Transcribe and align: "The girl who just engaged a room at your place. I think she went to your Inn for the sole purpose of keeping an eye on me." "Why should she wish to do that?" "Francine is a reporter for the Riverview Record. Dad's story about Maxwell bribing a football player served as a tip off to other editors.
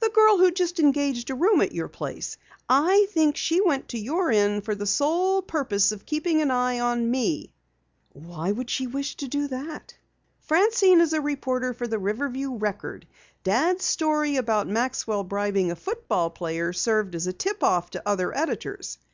"The 0.00 0.10
girl 0.10 0.36
who 0.36 0.50
just 0.50 0.78
engaged 0.78 1.30
a 1.30 1.34
room 1.34 1.62
at 1.62 1.72
your 1.74 1.88
place. 1.88 2.36
I 2.68 3.06
think 3.12 3.38
she 3.38 3.62
went 3.62 3.88
to 3.88 3.98
your 3.98 4.30
Inn 4.30 4.60
for 4.60 4.74
the 4.74 4.84
sole 4.84 5.40
purpose 5.40 5.90
of 5.90 6.04
keeping 6.04 6.42
an 6.42 6.50
eye 6.50 6.80
on 6.80 7.10
me." 7.10 7.50
"Why 8.12 8.52
should 8.52 8.68
she 8.68 8.86
wish 8.86 9.16
to 9.16 9.26
do 9.28 9.48
that?" 9.48 9.94
"Francine 10.40 11.00
is 11.00 11.14
a 11.14 11.20
reporter 11.22 11.72
for 11.72 11.86
the 11.86 11.98
Riverview 11.98 12.52
Record. 12.54 13.06
Dad's 13.42 13.86
story 13.86 14.36
about 14.36 14.68
Maxwell 14.68 15.24
bribing 15.24 15.70
a 15.70 15.76
football 15.76 16.28
player 16.28 16.74
served 16.74 17.14
as 17.14 17.26
a 17.26 17.32
tip 17.32 17.64
off 17.64 17.88
to 17.92 18.06
other 18.06 18.36
editors. 18.36 18.98